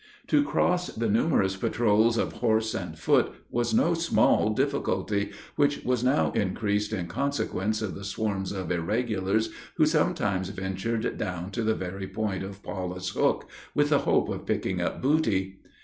To 0.29 0.43
cross 0.43 0.87
the 0.87 1.07
numerous 1.07 1.55
patrols 1.55 2.17
of 2.17 2.33
horse 2.33 2.73
and 2.73 2.97
foot, 2.97 3.33
was 3.51 3.71
no 3.71 3.93
small 3.93 4.51
difficulty, 4.51 5.29
which 5.57 5.85
was 5.85 6.03
now 6.03 6.31
increased 6.31 6.91
in 6.91 7.05
consequence 7.05 7.83
of 7.83 7.93
the 7.93 8.03
swarms 8.03 8.51
of 8.51 8.71
irregulars, 8.71 9.49
who 9.77 9.85
sometimes 9.85 10.49
ventured 10.49 11.19
down 11.19 11.51
to 11.51 11.61
the 11.61 11.75
very 11.75 12.07
point 12.07 12.43
of 12.43 12.63
Paulus 12.63 13.09
Hook, 13.09 13.47
with 13.75 13.89
the 13.89 13.99
hope 13.99 14.27
of 14.29 14.47
picking 14.47 14.81
up 14.81 15.03
booty. 15.03 15.59